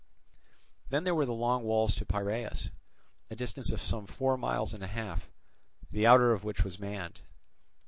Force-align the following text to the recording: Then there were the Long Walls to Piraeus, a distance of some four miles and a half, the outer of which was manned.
Then 0.89 1.03
there 1.03 1.13
were 1.13 1.27
the 1.27 1.31
Long 1.31 1.61
Walls 1.61 1.93
to 1.93 2.07
Piraeus, 2.07 2.71
a 3.29 3.35
distance 3.35 3.69
of 3.71 3.79
some 3.79 4.07
four 4.07 4.35
miles 4.35 4.73
and 4.73 4.83
a 4.83 4.87
half, 4.87 5.29
the 5.91 6.07
outer 6.07 6.33
of 6.33 6.43
which 6.43 6.63
was 6.63 6.79
manned. 6.79 7.21